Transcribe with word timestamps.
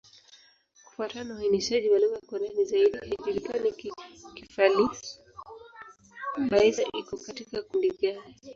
Kufuatana 0.85 1.23
na 1.27 1.35
uainishaji 1.35 1.89
wa 1.89 1.99
lugha 1.99 2.19
kwa 2.27 2.39
ndani 2.39 2.65
zaidi, 2.65 2.97
haijulikani 2.97 3.71
Kifali-Baissa 4.35 6.83
iko 6.99 7.17
katika 7.17 7.61
kundi 7.61 7.89
gani. 7.89 8.35